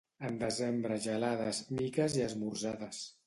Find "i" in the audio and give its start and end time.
2.21-2.27